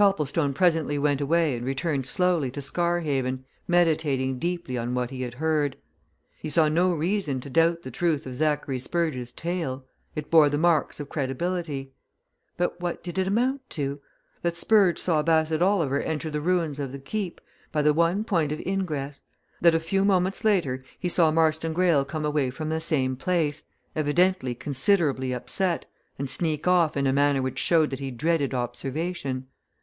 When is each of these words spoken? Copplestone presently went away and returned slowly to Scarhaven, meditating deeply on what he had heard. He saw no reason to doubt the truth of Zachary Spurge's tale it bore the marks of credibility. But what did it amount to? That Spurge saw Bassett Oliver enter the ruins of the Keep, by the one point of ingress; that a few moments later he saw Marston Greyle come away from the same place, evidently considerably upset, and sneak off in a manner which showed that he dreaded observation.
Copplestone 0.00 0.54
presently 0.54 0.96
went 0.96 1.20
away 1.20 1.56
and 1.56 1.66
returned 1.66 2.06
slowly 2.06 2.52
to 2.52 2.62
Scarhaven, 2.62 3.44
meditating 3.66 4.38
deeply 4.38 4.78
on 4.78 4.94
what 4.94 5.10
he 5.10 5.22
had 5.22 5.34
heard. 5.34 5.76
He 6.38 6.48
saw 6.48 6.68
no 6.68 6.92
reason 6.94 7.40
to 7.40 7.50
doubt 7.50 7.82
the 7.82 7.90
truth 7.90 8.24
of 8.24 8.36
Zachary 8.36 8.78
Spurge's 8.78 9.32
tale 9.32 9.84
it 10.14 10.30
bore 10.30 10.48
the 10.50 10.56
marks 10.56 11.00
of 11.00 11.08
credibility. 11.08 11.90
But 12.56 12.80
what 12.80 13.02
did 13.02 13.18
it 13.18 13.26
amount 13.26 13.68
to? 13.70 14.00
That 14.42 14.56
Spurge 14.56 15.00
saw 15.00 15.20
Bassett 15.24 15.62
Oliver 15.62 15.98
enter 16.00 16.30
the 16.30 16.40
ruins 16.40 16.78
of 16.78 16.92
the 16.92 17.00
Keep, 17.00 17.40
by 17.72 17.82
the 17.82 17.92
one 17.92 18.22
point 18.22 18.52
of 18.52 18.62
ingress; 18.64 19.22
that 19.60 19.74
a 19.74 19.80
few 19.80 20.04
moments 20.04 20.44
later 20.44 20.84
he 20.96 21.08
saw 21.08 21.32
Marston 21.32 21.72
Greyle 21.72 22.04
come 22.04 22.24
away 22.24 22.50
from 22.50 22.68
the 22.68 22.80
same 22.80 23.16
place, 23.16 23.64
evidently 23.96 24.54
considerably 24.54 25.34
upset, 25.34 25.86
and 26.20 26.30
sneak 26.30 26.68
off 26.68 26.96
in 26.96 27.08
a 27.08 27.12
manner 27.12 27.42
which 27.42 27.58
showed 27.58 27.90
that 27.90 27.98
he 27.98 28.12
dreaded 28.12 28.54
observation. 28.54 29.48